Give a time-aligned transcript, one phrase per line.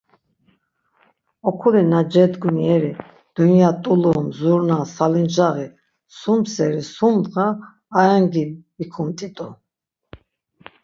[1.49, 2.91] Okuli na cedgun yeri
[3.35, 5.67] dunya t̆ulum, zurna, salincaği,
[6.19, 7.47] sum seri sum ndğa
[7.99, 8.43] aengi
[8.77, 9.47] vikumt̆itu.